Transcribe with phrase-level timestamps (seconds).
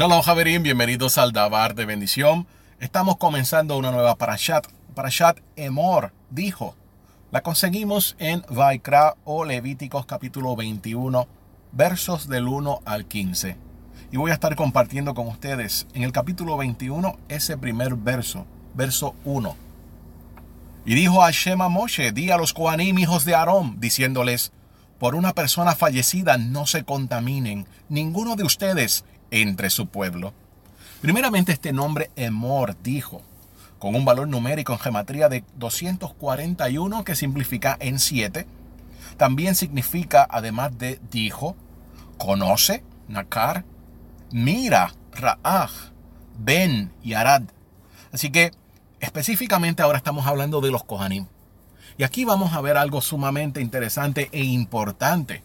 [0.00, 2.46] Shalom Javerín, bienvenidos al Dabar de Bendición.
[2.78, 4.66] Estamos comenzando una nueva parashat.
[4.94, 6.74] Parashat Emor dijo.
[7.30, 11.28] La conseguimos en Vaikra o Levíticos capítulo 21,
[11.72, 13.58] versos del 1 al 15.
[14.10, 19.14] Y voy a estar compartiendo con ustedes en el capítulo 21 ese primer verso, verso
[19.26, 19.54] 1.
[20.86, 24.50] Y dijo a Shema Moshe, di a los Koanim hijos de Aarón, diciéndoles,
[24.98, 30.32] por una persona fallecida no se contaminen, ninguno de ustedes entre su pueblo.
[31.00, 33.22] Primeramente este nombre Emor dijo,
[33.78, 38.46] con un valor numérico en gematría de 241 que simplifica en 7.
[39.16, 41.56] También significa, además de dijo,
[42.18, 43.64] conoce, nakar,
[44.30, 45.70] mira, ra'aj,
[46.38, 47.44] ben y arad.
[48.12, 48.52] Así que
[49.00, 51.26] específicamente ahora estamos hablando de los Kohanim.
[51.96, 55.42] Y aquí vamos a ver algo sumamente interesante e importante.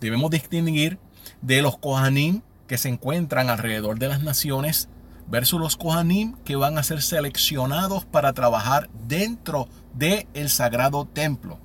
[0.00, 0.98] Debemos distinguir
[1.42, 4.88] de los Kohanim que se encuentran alrededor de las naciones
[5.26, 11.58] versus los Kohanim que van a ser seleccionados para trabajar dentro del el sagrado templo.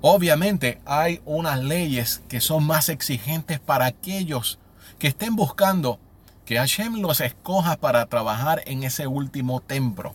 [0.00, 4.58] Obviamente hay unas leyes que son más exigentes para aquellos
[4.98, 5.98] que estén buscando
[6.44, 10.14] que Hashem los escoja para trabajar en ese último templo,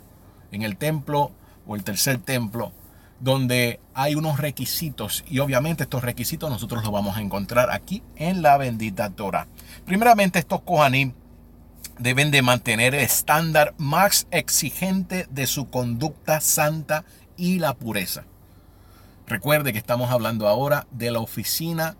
[0.51, 1.31] en el templo
[1.67, 2.71] o el tercer templo,
[3.25, 8.43] donde hay unos requisitos y obviamente estos requisitos nosotros los vamos a encontrar aquí en
[8.43, 9.47] la bendita Torah.
[9.83, 11.13] Primeramente estos Kohanim
[11.97, 17.03] deben de mantener el estándar más exigente de su conducta santa
[17.35, 18.25] y la pureza.
[19.25, 21.97] Recuerde que estamos hablando ahora de la oficina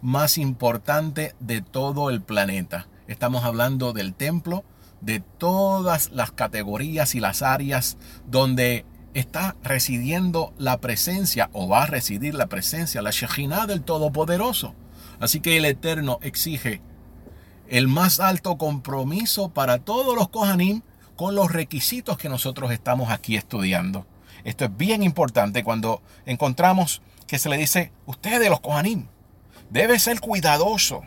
[0.00, 2.88] más importante de todo el planeta.
[3.08, 4.64] Estamos hablando del templo,
[5.02, 11.86] de todas las categorías y las áreas donde está residiendo la presencia o va a
[11.86, 14.74] residir la presencia, la Shekhinah del Todopoderoso.
[15.20, 16.80] Así que el Eterno exige
[17.68, 20.82] el más alto compromiso para todos los Kohanim
[21.16, 24.06] con los requisitos que nosotros estamos aquí estudiando.
[24.44, 29.06] Esto es bien importante cuando encontramos que se le dice, ustedes los Kohanim,
[29.70, 31.02] debe ser cuidadoso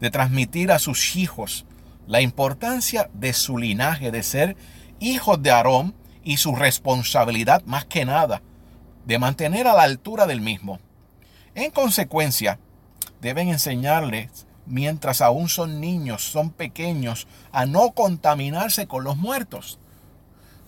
[0.00, 1.66] de transmitir a sus hijos
[2.06, 4.56] la importancia de su linaje, de ser
[5.00, 5.94] hijos de Aarón
[6.28, 8.42] y su responsabilidad más que nada
[9.06, 10.78] de mantener a la altura del mismo.
[11.54, 12.58] En consecuencia,
[13.22, 19.78] deben enseñarles mientras aún son niños, son pequeños, a no contaminarse con los muertos.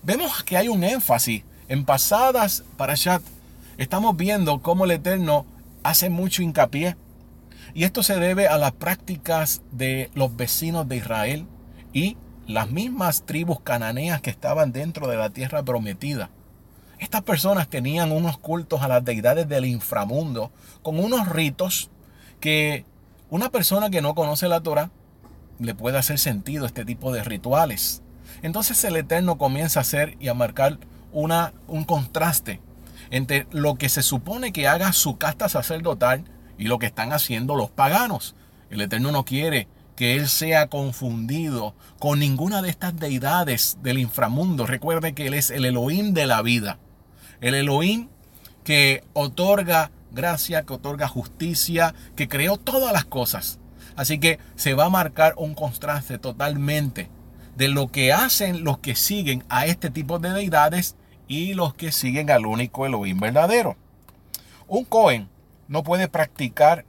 [0.02, 3.22] Vemos que hay un énfasis en pasadas para Parashat.
[3.76, 5.44] Estamos viendo cómo el Eterno
[5.82, 6.96] hace mucho hincapié.
[7.74, 11.46] Y esto se debe a las prácticas de los vecinos de Israel
[11.92, 16.30] y las mismas tribus cananeas que estaban dentro de la tierra prometida.
[16.98, 20.50] Estas personas tenían unos cultos a las deidades del inframundo
[20.82, 21.90] con unos ritos
[22.40, 22.84] que
[23.30, 24.90] una persona que no conoce la Torah
[25.58, 28.02] le puede hacer sentido este tipo de rituales.
[28.42, 30.78] Entonces el Eterno comienza a hacer y a marcar
[31.12, 32.60] una, un contraste
[33.10, 36.24] entre lo que se supone que haga su casta sacerdotal
[36.58, 38.34] y lo que están haciendo los paganos.
[38.70, 39.68] El Eterno no quiere
[40.00, 44.66] que Él sea confundido con ninguna de estas deidades del inframundo.
[44.66, 46.78] Recuerde que Él es el Elohim de la vida.
[47.42, 48.08] El Elohim
[48.64, 53.58] que otorga gracia, que otorga justicia, que creó todas las cosas.
[53.94, 57.10] Así que se va a marcar un contraste totalmente
[57.54, 60.96] de lo que hacen los que siguen a este tipo de deidades
[61.28, 63.76] y los que siguen al único Elohim verdadero.
[64.66, 65.28] Un Cohen
[65.68, 66.86] no puede practicar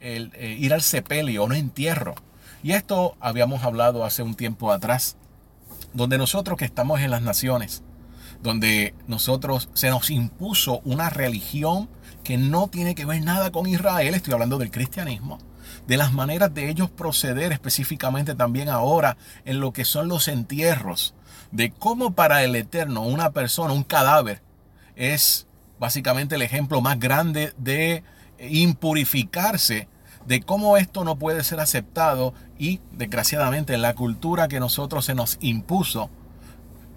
[0.00, 2.14] el, eh, ir al sepelio un entierro.
[2.62, 5.16] Y esto habíamos hablado hace un tiempo atrás,
[5.92, 7.82] donde nosotros que estamos en las naciones,
[8.42, 11.88] donde nosotros se nos impuso una religión
[12.24, 15.38] que no tiene que ver nada con Israel, estoy hablando del cristianismo,
[15.86, 21.14] de las maneras de ellos proceder específicamente también ahora en lo que son los entierros,
[21.52, 24.42] de cómo para el Eterno una persona, un cadáver,
[24.96, 25.46] es
[25.78, 28.02] básicamente el ejemplo más grande de
[28.38, 29.88] impurificarse,
[30.26, 35.14] de cómo esto no puede ser aceptado y desgraciadamente en la cultura que nosotros se
[35.14, 36.10] nos impuso,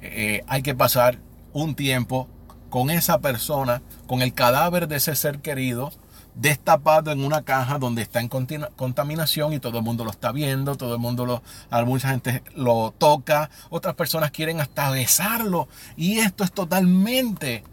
[0.01, 1.19] eh, hay que pasar
[1.53, 2.27] un tiempo
[2.69, 5.91] con esa persona, con el cadáver de ese ser querido,
[6.35, 10.75] destapado en una caja donde está en contaminación y todo el mundo lo está viendo,
[10.75, 11.43] todo el mundo lo,
[11.85, 15.67] mucha gente lo toca, otras personas quieren hasta besarlo.
[15.97, 17.63] Y esto es totalmente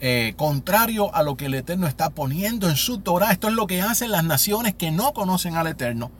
[0.00, 3.32] eh, contrario a lo que el Eterno está poniendo en su Torah.
[3.32, 6.10] Esto es lo que hacen las naciones que no conocen al Eterno,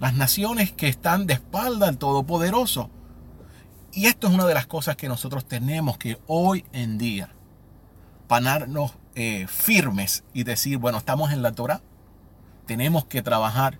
[0.00, 2.90] las naciones que están de espalda al Todopoderoso.
[3.92, 7.28] Y esto es una de las cosas que nosotros tenemos que hoy en día
[8.26, 11.82] panarnos eh, firmes y decir, bueno, estamos en la Torah,
[12.66, 13.78] tenemos que trabajar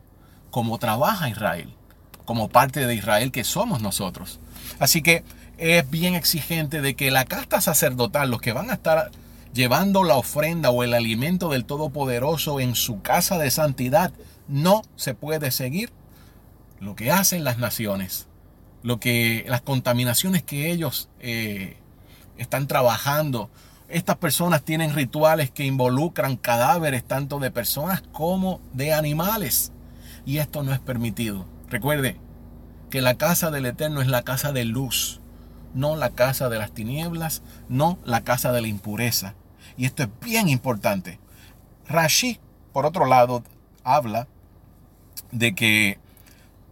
[0.50, 1.74] como trabaja Israel.
[2.24, 4.40] como parte de Israel que somos nosotros.
[4.78, 5.24] Así que
[5.58, 9.10] es bien exigente de que la casta sacerdotal, los que van a estar
[9.52, 14.12] llevando la ofrenda o el alimento del Todopoderoso en su casa de santidad,
[14.48, 15.90] no se puede seguir
[16.80, 18.26] lo que hacen las naciones,
[18.82, 21.76] lo que las contaminaciones que ellos eh,
[22.36, 23.48] están trabajando.
[23.88, 29.72] Estas personas tienen rituales que involucran cadáveres tanto de personas como de animales.
[30.26, 31.46] Y esto no es permitido.
[31.68, 32.16] Recuerde
[32.90, 35.20] que la casa del Eterno es la casa de luz,
[35.74, 39.34] no la casa de las tinieblas, no la casa de la impureza.
[39.76, 41.18] Y esto es bien importante.
[41.88, 42.40] Rashi,
[42.72, 43.42] por otro lado,
[43.82, 44.28] habla
[45.32, 45.98] de que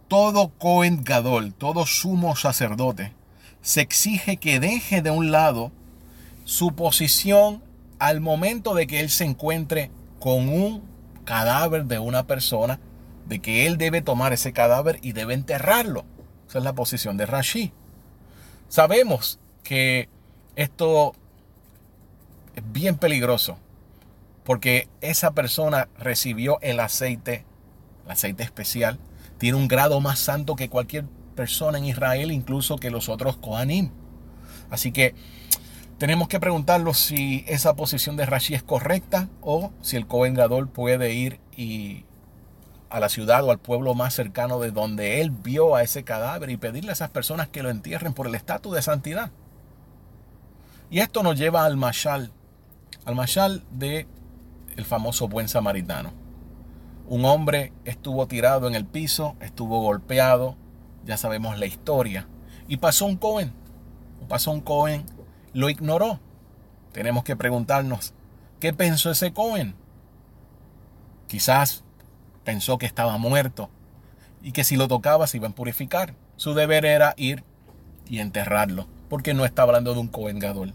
[0.07, 3.13] todo Cohen Gadol, todo sumo sacerdote,
[3.61, 5.71] se exige que deje de un lado
[6.45, 7.63] su posición
[7.99, 10.83] al momento de que él se encuentre con un
[11.23, 12.79] cadáver de una persona,
[13.27, 16.05] de que él debe tomar ese cadáver y debe enterrarlo.
[16.47, 17.71] Esa es la posición de Rashi.
[18.67, 20.09] Sabemos que
[20.55, 21.13] esto
[22.55, 23.57] es bien peligroso
[24.43, 27.45] porque esa persona recibió el aceite,
[28.05, 28.99] el aceite especial,
[29.37, 31.05] tiene un grado más santo que cualquier
[31.35, 33.91] persona en Israel, incluso que los otros Kohanim.
[34.69, 35.15] Así que
[35.97, 40.67] tenemos que preguntarnos si esa posición de Rashi es correcta o si el Kohen Gadol
[40.67, 42.05] puede ir y
[42.93, 46.51] a la ciudad o al pueblo más cercano de donde él vio a ese cadáver
[46.51, 49.31] y pedirle a esas personas que lo entierren por el estatus de santidad.
[50.91, 52.31] Y esto nos lleva al mashal,
[53.03, 54.05] al mashal de
[54.77, 56.13] el famoso buen samaritano.
[57.07, 60.55] Un hombre estuvo tirado en el piso, estuvo golpeado,
[61.03, 62.27] ya sabemos la historia,
[62.67, 63.53] y pasó un Cohen,
[64.29, 65.03] pasó un Cohen,
[65.53, 66.19] lo ignoró.
[66.91, 68.13] Tenemos que preguntarnos,
[68.59, 69.73] ¿qué pensó ese Cohen?
[71.25, 71.83] Quizás
[72.43, 73.69] pensó que estaba muerto
[74.41, 76.15] y que si lo tocaba se iba a purificar.
[76.35, 77.43] Su deber era ir
[78.07, 80.73] y enterrarlo, porque no está hablando de un Cohen Gadol.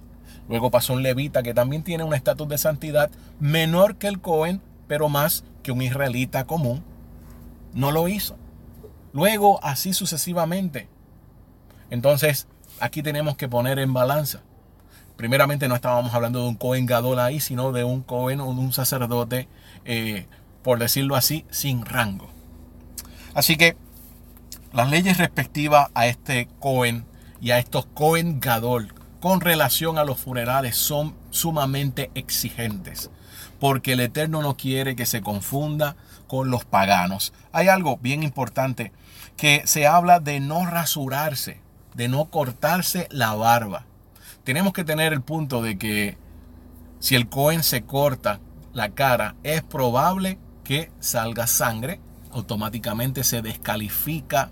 [0.49, 4.63] Luego pasó un levita que también tiene un estatus de santidad menor que el Cohen,
[4.87, 6.83] pero más que un israelita común.
[7.75, 8.37] No lo hizo.
[9.13, 10.89] Luego así sucesivamente.
[11.91, 12.47] Entonces,
[12.81, 14.41] aquí tenemos que poner en balanza.
[15.17, 18.61] Primeramente no estábamos hablando de un Cohen Gadol ahí, sino de un Cohen o de
[18.61, 19.49] un sacerdote,
[19.85, 20.27] eh,
[20.63, 22.31] por decirlo así, sin rango.
[23.35, 23.77] Así que
[24.73, 27.07] las leyes respectivas a este Cohen
[27.41, 33.11] y a estos Cohen Gadol con relación a los funerales son sumamente exigentes,
[33.59, 35.97] porque el Eterno no quiere que se confunda
[36.27, 37.33] con los paganos.
[37.53, 38.93] Hay algo bien importante
[39.37, 41.61] que se habla de no rasurarse,
[41.95, 43.87] de no cortarse la barba.
[44.45, 46.19] Tenemos que tener el punto de que
[47.01, 48.41] si el Cohen se corta
[48.73, 51.99] la cara, es probable que salga sangre,
[52.31, 54.51] automáticamente se descalifica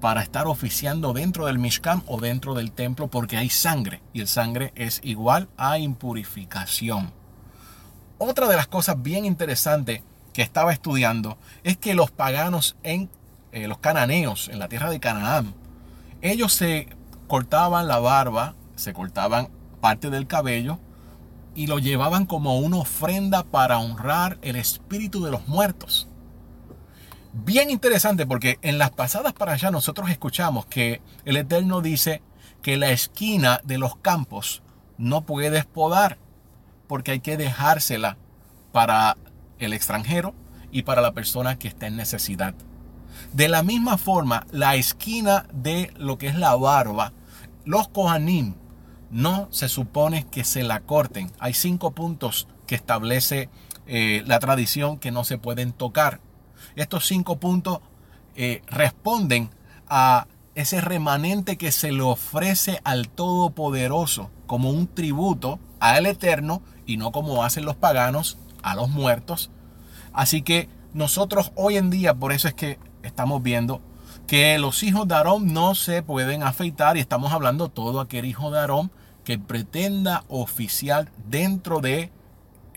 [0.00, 4.28] para estar oficiando dentro del Mishkan o dentro del templo porque hay sangre y el
[4.28, 7.10] sangre es igual a impurificación.
[8.18, 10.02] Otra de las cosas bien interesantes
[10.32, 13.10] que estaba estudiando es que los paganos en
[13.50, 15.52] eh, los cananeos en la tierra de Canaán,
[16.22, 16.86] ellos se
[17.26, 19.48] cortaban la barba, se cortaban
[19.80, 20.78] parte del cabello
[21.54, 26.08] y lo llevaban como una ofrenda para honrar el espíritu de los muertos.
[27.32, 32.22] Bien interesante porque en las pasadas para allá nosotros escuchamos que el Eterno dice
[32.62, 34.62] que la esquina de los campos
[34.98, 36.18] no puedes podar
[36.86, 38.16] porque hay que dejársela
[38.72, 39.16] para
[39.58, 40.34] el extranjero
[40.70, 42.54] y para la persona que está en necesidad.
[43.32, 47.12] De la misma forma, la esquina de lo que es la barba,
[47.64, 48.54] los Kohanim
[49.10, 51.30] no se supone que se la corten.
[51.38, 53.48] Hay cinco puntos que establece
[53.86, 56.20] eh, la tradición que no se pueden tocar.
[56.76, 57.80] Estos cinco puntos
[58.34, 59.50] eh, responden
[59.88, 66.96] a ese remanente que se le ofrece al Todopoderoso como un tributo al Eterno y
[66.96, 69.50] no como hacen los paganos a los muertos.
[70.12, 73.80] Así que nosotros hoy en día, por eso es que estamos viendo
[74.26, 78.50] que los hijos de Aarón no se pueden afeitar y estamos hablando todo aquel hijo
[78.50, 78.90] de Aarón
[79.24, 82.10] que pretenda oficiar dentro de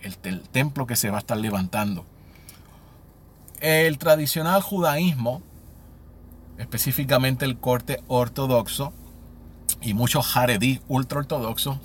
[0.02, 2.06] el templo que se va a estar levantando.
[3.60, 5.42] El tradicional judaísmo,
[6.58, 8.94] específicamente el corte ortodoxo
[9.82, 11.80] y muchos ultra ultraortodoxos,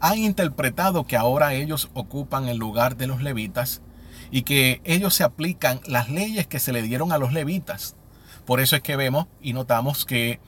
[0.00, 3.82] han interpretado que ahora ellos ocupan el lugar de los levitas
[4.30, 7.96] y que ellos se aplican las leyes que se le dieron a los levitas.
[8.46, 10.40] Por eso es que vemos y notamos que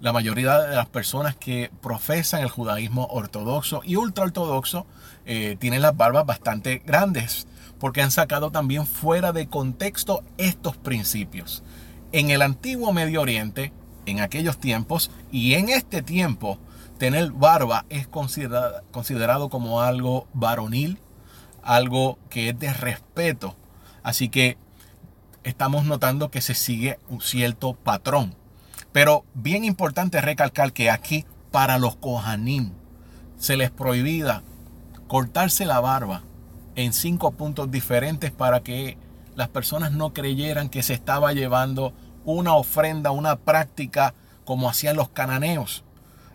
[0.00, 4.86] la mayoría de las personas que profesan el judaísmo ortodoxo y ultraortodoxo
[5.24, 7.46] eh, tienen las barbas bastante grandes
[7.78, 11.62] porque han sacado también fuera de contexto estos principios.
[12.12, 13.72] En el antiguo Medio Oriente,
[14.06, 16.58] en aquellos tiempos y en este tiempo,
[16.98, 20.98] tener barba es considerado, considerado como algo varonil,
[21.62, 23.56] algo que es de respeto.
[24.02, 24.56] Así que
[25.46, 28.34] estamos notando que se sigue un cierto patrón.
[28.92, 32.72] Pero bien importante recalcar que aquí para los Kohanim
[33.38, 34.42] se les prohibida
[35.06, 36.22] cortarse la barba
[36.74, 38.98] en cinco puntos diferentes para que
[39.36, 41.92] las personas no creyeran que se estaba llevando
[42.24, 45.84] una ofrenda, una práctica como hacían los cananeos.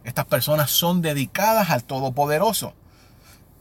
[0.05, 2.73] Estas personas son dedicadas al Todopoderoso.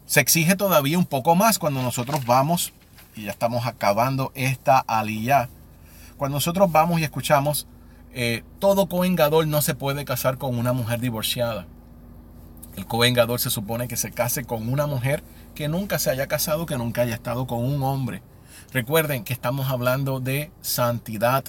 [0.07, 2.73] Se exige todavía un poco más cuando nosotros vamos,
[3.21, 5.51] y ya estamos acabando esta aliyah,
[6.17, 7.67] cuando nosotros vamos y escuchamos,
[8.13, 11.67] eh, todo covengador no se puede casar con una mujer divorciada.
[12.77, 15.23] El covengador se supone que se case con una mujer
[15.55, 18.23] que nunca se haya casado, que nunca haya estado con un hombre.
[18.73, 21.45] Recuerden que estamos hablando de santidad.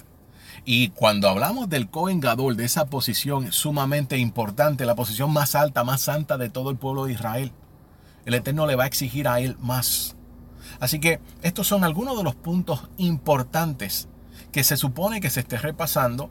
[0.64, 6.02] Y cuando hablamos del covengador, de esa posición sumamente importante, la posición más alta, más
[6.02, 7.52] santa de todo el pueblo de Israel,
[8.26, 10.16] el Eterno le va a exigir a él más.
[10.80, 14.08] Así que estos son algunos de los puntos importantes
[14.52, 16.30] que se supone que se esté repasando.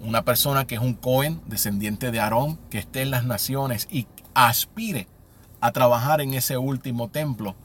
[0.00, 4.06] Una persona que es un Cohen, descendiente de Aarón, que esté en las naciones y
[4.34, 5.08] aspire
[5.60, 7.56] a trabajar en ese último templo,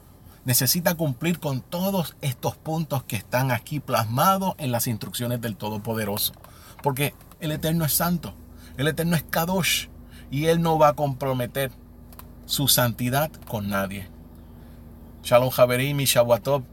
[0.45, 6.33] necesita cumplir con todos estos puntos que están aquí plasmados en las instrucciones del Todopoderoso.
[6.81, 8.33] Porque el Eterno es santo,
[8.77, 9.87] el Eterno es Kadosh
[10.31, 11.71] y Él no va a comprometer
[12.45, 14.09] su santidad con nadie.
[15.23, 16.72] Shalom Javerim y.